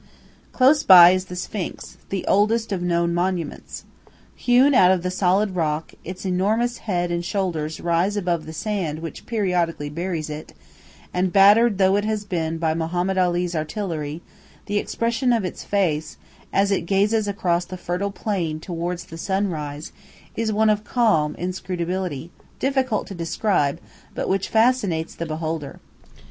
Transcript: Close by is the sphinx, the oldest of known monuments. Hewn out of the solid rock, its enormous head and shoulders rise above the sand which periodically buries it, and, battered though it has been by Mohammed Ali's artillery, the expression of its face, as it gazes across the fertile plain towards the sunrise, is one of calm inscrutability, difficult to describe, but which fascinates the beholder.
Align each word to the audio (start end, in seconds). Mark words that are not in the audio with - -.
Close 0.51 0.81
by 0.81 1.11
is 1.11 1.25
the 1.25 1.35
sphinx, 1.35 1.99
the 2.09 2.25
oldest 2.25 2.71
of 2.71 2.81
known 2.81 3.13
monuments. 3.13 3.83
Hewn 4.35 4.73
out 4.73 4.89
of 4.89 5.03
the 5.03 5.11
solid 5.11 5.55
rock, 5.55 5.93
its 6.03 6.25
enormous 6.25 6.79
head 6.79 7.11
and 7.11 7.23
shoulders 7.23 7.79
rise 7.79 8.17
above 8.17 8.47
the 8.47 8.51
sand 8.53 8.97
which 9.03 9.27
periodically 9.27 9.91
buries 9.91 10.27
it, 10.27 10.53
and, 11.13 11.31
battered 11.31 11.77
though 11.77 11.97
it 11.97 12.05
has 12.05 12.25
been 12.25 12.57
by 12.57 12.73
Mohammed 12.73 13.19
Ali's 13.19 13.55
artillery, 13.55 14.23
the 14.65 14.79
expression 14.79 15.31
of 15.31 15.45
its 15.45 15.63
face, 15.63 16.17
as 16.51 16.71
it 16.71 16.87
gazes 16.87 17.27
across 17.27 17.65
the 17.65 17.77
fertile 17.77 18.09
plain 18.09 18.59
towards 18.59 19.03
the 19.03 19.19
sunrise, 19.19 19.91
is 20.35 20.51
one 20.51 20.71
of 20.71 20.83
calm 20.83 21.35
inscrutability, 21.35 22.31
difficult 22.57 23.05
to 23.05 23.13
describe, 23.13 23.79
but 24.15 24.27
which 24.27 24.49
fascinates 24.49 25.13
the 25.13 25.27
beholder. 25.27 25.79